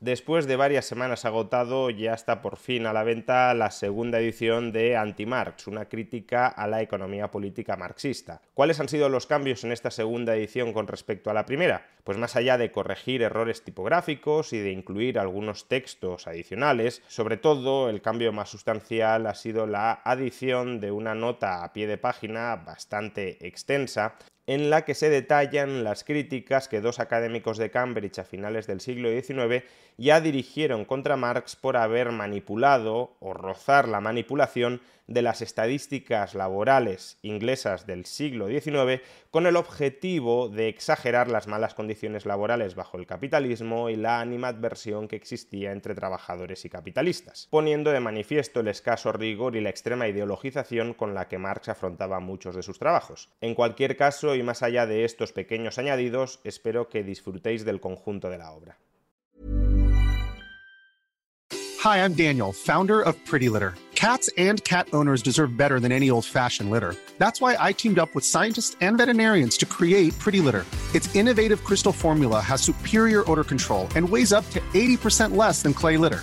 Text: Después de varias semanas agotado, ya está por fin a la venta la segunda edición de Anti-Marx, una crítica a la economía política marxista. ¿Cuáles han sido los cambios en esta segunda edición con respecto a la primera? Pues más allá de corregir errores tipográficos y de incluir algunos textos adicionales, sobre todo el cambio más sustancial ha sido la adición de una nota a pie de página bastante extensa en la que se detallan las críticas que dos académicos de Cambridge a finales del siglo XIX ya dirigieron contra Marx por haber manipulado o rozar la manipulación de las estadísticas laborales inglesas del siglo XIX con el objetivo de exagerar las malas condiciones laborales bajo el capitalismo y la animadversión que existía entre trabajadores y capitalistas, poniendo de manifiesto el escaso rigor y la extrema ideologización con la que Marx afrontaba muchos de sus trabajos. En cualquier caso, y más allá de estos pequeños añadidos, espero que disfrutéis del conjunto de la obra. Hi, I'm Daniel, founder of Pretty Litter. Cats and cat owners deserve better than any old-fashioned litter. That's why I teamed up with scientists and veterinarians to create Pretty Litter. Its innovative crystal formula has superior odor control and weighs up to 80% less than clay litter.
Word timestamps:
Después 0.00 0.46
de 0.46 0.54
varias 0.54 0.84
semanas 0.84 1.24
agotado, 1.24 1.90
ya 1.90 2.14
está 2.14 2.40
por 2.40 2.56
fin 2.56 2.86
a 2.86 2.92
la 2.92 3.02
venta 3.02 3.52
la 3.52 3.72
segunda 3.72 4.20
edición 4.20 4.70
de 4.70 4.96
Anti-Marx, 4.96 5.66
una 5.66 5.86
crítica 5.86 6.46
a 6.46 6.68
la 6.68 6.82
economía 6.82 7.32
política 7.32 7.76
marxista. 7.76 8.40
¿Cuáles 8.54 8.78
han 8.78 8.88
sido 8.88 9.08
los 9.08 9.26
cambios 9.26 9.64
en 9.64 9.72
esta 9.72 9.90
segunda 9.90 10.36
edición 10.36 10.72
con 10.72 10.86
respecto 10.86 11.30
a 11.30 11.34
la 11.34 11.44
primera? 11.44 11.88
Pues 12.04 12.16
más 12.16 12.36
allá 12.36 12.56
de 12.58 12.70
corregir 12.70 13.22
errores 13.22 13.64
tipográficos 13.64 14.52
y 14.52 14.58
de 14.58 14.70
incluir 14.70 15.18
algunos 15.18 15.66
textos 15.66 16.28
adicionales, 16.28 17.02
sobre 17.08 17.36
todo 17.36 17.90
el 17.90 18.00
cambio 18.00 18.32
más 18.32 18.50
sustancial 18.50 19.26
ha 19.26 19.34
sido 19.34 19.66
la 19.66 20.00
adición 20.04 20.78
de 20.78 20.92
una 20.92 21.16
nota 21.16 21.64
a 21.64 21.72
pie 21.72 21.88
de 21.88 21.98
página 21.98 22.54
bastante 22.54 23.44
extensa 23.44 24.14
en 24.48 24.70
la 24.70 24.86
que 24.86 24.94
se 24.94 25.10
detallan 25.10 25.84
las 25.84 26.04
críticas 26.04 26.68
que 26.68 26.80
dos 26.80 27.00
académicos 27.00 27.58
de 27.58 27.70
Cambridge 27.70 28.18
a 28.18 28.24
finales 28.24 28.66
del 28.66 28.80
siglo 28.80 29.10
XIX 29.10 29.62
ya 29.98 30.22
dirigieron 30.22 30.86
contra 30.86 31.18
Marx 31.18 31.54
por 31.54 31.76
haber 31.76 32.12
manipulado 32.12 33.16
o 33.20 33.34
rozar 33.34 33.86
la 33.88 34.00
manipulación 34.00 34.80
de 35.08 35.22
las 35.22 35.40
estadísticas 35.40 36.34
laborales 36.34 37.18
inglesas 37.22 37.86
del 37.86 38.04
siglo 38.04 38.48
XIX 38.48 39.02
con 39.30 39.46
el 39.46 39.56
objetivo 39.56 40.48
de 40.48 40.68
exagerar 40.68 41.28
las 41.28 41.46
malas 41.48 41.74
condiciones 41.74 42.26
laborales 42.26 42.74
bajo 42.74 42.98
el 42.98 43.06
capitalismo 43.06 43.88
y 43.88 43.96
la 43.96 44.20
animadversión 44.20 45.08
que 45.08 45.16
existía 45.16 45.72
entre 45.72 45.94
trabajadores 45.94 46.64
y 46.64 46.68
capitalistas, 46.68 47.48
poniendo 47.50 47.90
de 47.90 48.00
manifiesto 48.00 48.60
el 48.60 48.68
escaso 48.68 49.12
rigor 49.12 49.56
y 49.56 49.62
la 49.62 49.70
extrema 49.70 50.08
ideologización 50.08 50.92
con 50.92 51.14
la 51.14 51.26
que 51.26 51.38
Marx 51.38 51.70
afrontaba 51.70 52.20
muchos 52.20 52.54
de 52.54 52.62
sus 52.62 52.78
trabajos. 52.78 53.30
En 53.40 53.54
cualquier 53.54 53.96
caso, 53.96 54.34
y 54.38 54.42
más 54.42 54.62
allá 54.62 54.86
de 54.86 55.04
estos 55.04 55.32
pequeños 55.32 55.78
añadidos, 55.78 56.40
espero 56.44 56.88
que 56.88 57.02
disfrutéis 57.02 57.64
del 57.64 57.80
conjunto 57.80 58.30
de 58.30 58.38
la 58.38 58.52
obra. 58.52 58.78
Hi, 61.80 61.98
I'm 61.98 62.14
Daniel, 62.14 62.52
founder 62.52 63.00
of 63.00 63.14
Pretty 63.24 63.48
Litter. 63.48 63.74
Cats 63.94 64.30
and 64.36 64.62
cat 64.64 64.88
owners 64.92 65.22
deserve 65.22 65.56
better 65.56 65.80
than 65.80 65.92
any 65.92 66.10
old-fashioned 66.10 66.70
litter. 66.70 66.94
That's 67.18 67.40
why 67.40 67.56
I 67.58 67.72
teamed 67.72 67.98
up 67.98 68.14
with 68.14 68.24
scientists 68.24 68.76
and 68.80 68.96
veterinarians 68.96 69.56
to 69.58 69.66
create 69.66 70.16
Pretty 70.18 70.40
Litter. 70.40 70.64
Its 70.94 71.14
innovative 71.14 71.62
crystal 71.64 71.92
formula 71.92 72.40
has 72.40 72.62
superior 72.62 73.24
odor 73.30 73.44
control 73.44 73.88
and 73.96 74.08
weighs 74.08 74.32
up 74.32 74.48
to 74.50 74.60
80% 74.74 75.36
less 75.36 75.62
than 75.62 75.74
clay 75.74 75.96
litter. 75.96 76.22